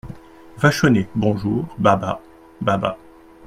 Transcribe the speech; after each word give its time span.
Vachonnet 0.57 1.07
Bonjour, 1.13 1.67
Baba… 1.77 2.19
baba… 2.59 2.97